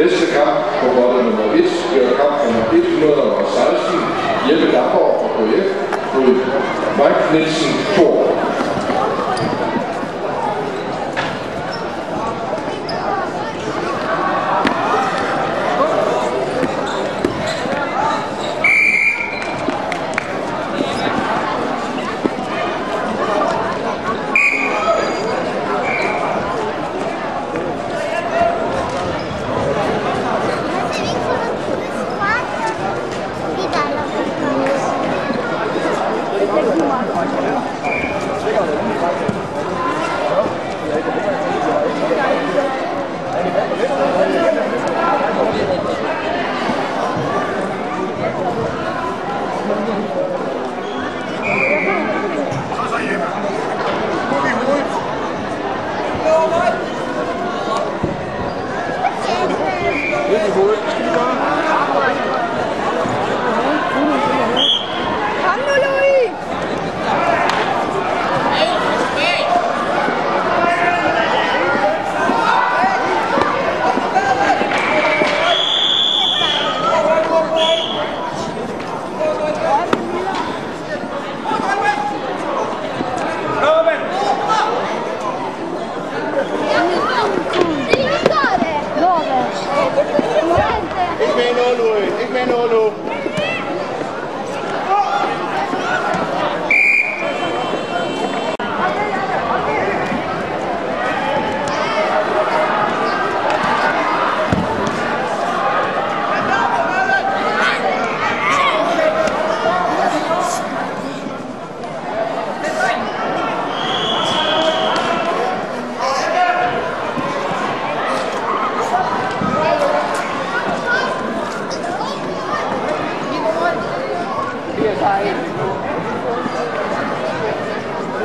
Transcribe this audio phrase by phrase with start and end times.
[0.00, 3.98] Næste kamp på måtte nummer 1 bliver kamp nummer 116,
[4.48, 5.68] Jeppe Damborg fra KF
[6.14, 6.34] mod
[6.98, 8.19] Mike Nielsen Thor.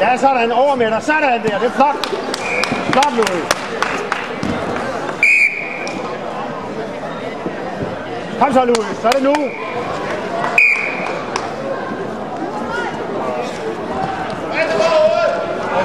[0.00, 0.52] Ja, sådan.
[0.52, 1.02] Over med dig.
[1.02, 1.58] Sådan der.
[1.58, 1.96] Det er flot.
[2.92, 3.44] Flot, Louis.
[8.40, 8.96] Kom så, Louis.
[9.02, 9.34] Så er det nu.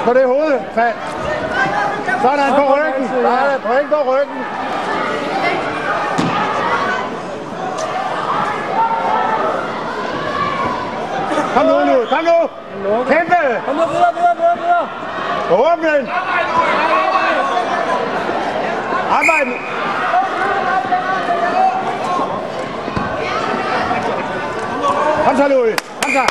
[0.04, 0.60] På det hoved.
[0.74, 0.94] Fat.
[2.22, 3.08] Sådan på ryggen.
[3.08, 3.60] Sådan.
[3.60, 4.61] Point på ryggen.
[11.54, 12.06] Kom nu, nu.
[12.06, 12.38] Kom nu.
[13.08, 13.62] Kæmpe.
[13.66, 14.88] Kom nu videre, videre, videre, videre.
[15.52, 16.08] Åbn den.
[19.10, 19.58] Arbejd.
[25.26, 25.76] Kom så, Louis.
[26.02, 26.26] Kom så.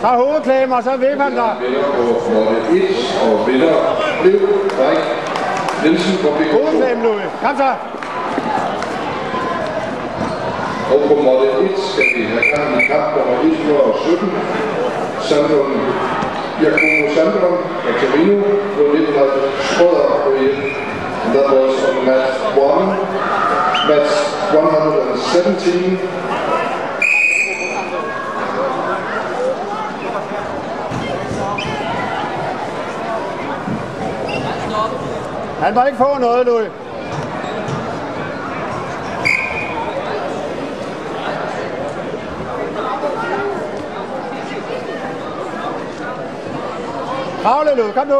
[0.00, 1.56] Så hovedklem, og så vipper han dig.
[1.60, 2.02] Vinder på
[2.34, 3.74] måtte 1, og vinder
[4.22, 4.40] blev
[4.78, 5.04] Mike
[5.82, 6.52] Nielsen fra BK.
[6.52, 7.24] Hovedklem, Louis.
[7.42, 7.72] Kom så.
[10.92, 14.32] Og på måtte 1 skal vi have gang i kamp nummer 117.
[15.28, 15.72] Sandron
[16.62, 17.58] Jakobo Sandron
[18.00, 20.38] Katarino, Torino på 1900 Skodder på 1.
[21.24, 22.88] And that was on match 1.
[23.88, 24.12] Match
[24.54, 25.98] 117.
[35.62, 36.87] Han må ikke få noget, Louis.
[47.48, 47.94] Kravle, Louis.
[47.94, 48.14] Kom nu.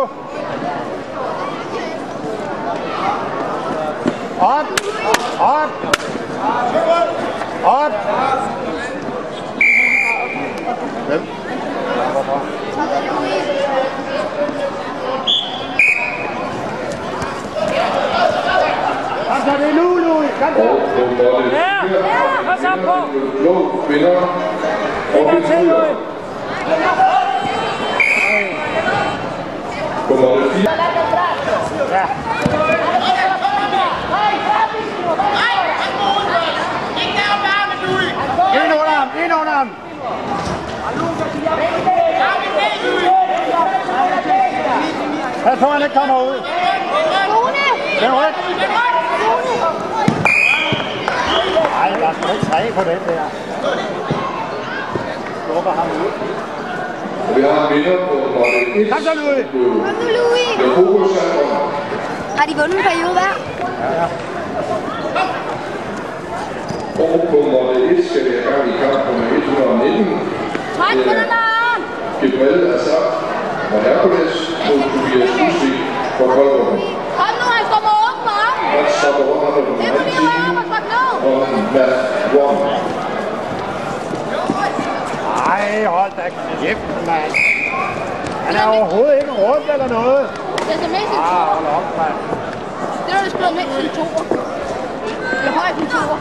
[4.40, 4.66] Op.
[5.40, 5.70] Op.
[7.64, 7.92] Op.
[11.06, 11.22] Hvem?
[19.28, 20.30] Kom så, det er nu, Louis.
[20.40, 20.62] Kom så.
[21.52, 21.76] Ja,
[22.46, 22.96] ja, så på.
[23.42, 23.54] blå
[25.19, 25.96] En gang vi til, Louis.
[30.07, 30.07] På måtte 4.
[30.07, 30.07] Ja.
[30.07, 30.07] Ind under ham, ind under ham.
[45.49, 46.43] Pas på, han ikke kommer ud.
[47.35, 47.69] Rune!
[48.00, 48.37] Det er rødt.
[51.71, 53.25] Nej, der er sgu ikke træ på den der.
[55.44, 56.57] Skubber ham ud.
[57.28, 58.92] Og vi har vinder på måtte 1.
[58.92, 59.44] Kom så, Louis.
[59.86, 60.50] Kom nu, Louis!
[60.62, 61.70] Jacobo Sandron.
[62.38, 63.34] Har de vundet en periode hver?
[67.02, 70.20] Og på måtte 1 skal vi have gang i kamp nummer 119.
[70.76, 71.80] Træk på den arm.
[72.20, 73.06] Gabriel Assad
[73.75, 74.36] og Hercules
[74.69, 75.76] mod Tobias Husvig
[76.16, 76.66] fra Koldrup.
[77.19, 78.58] Kom nu, han står med åben arm.
[78.75, 81.08] Der stopper under nummer Det må lige røre op og trække ned.
[81.28, 81.40] og
[81.75, 81.94] Matt
[82.34, 82.58] Wong.
[86.19, 86.29] Da
[86.62, 87.32] kæft, mand.
[88.47, 90.26] Han er overhovedet ikke rundt eller noget.
[90.59, 92.17] Det er så mest en Ah, hold op, mand.
[93.06, 94.25] Det er, der spiller mindst en toer.
[95.38, 96.19] Eller højt en toer.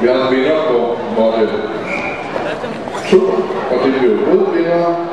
[0.00, 1.48] Vi har en vinder på måtte
[3.10, 3.16] 2,
[3.70, 5.07] og det blev rød vinder